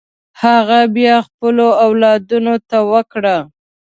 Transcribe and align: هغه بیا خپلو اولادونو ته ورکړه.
هغه 0.43 0.79
بیا 0.95 1.15
خپلو 1.27 1.67
اولادونو 1.85 2.55
ته 2.69 2.77
ورکړه. 2.91 3.37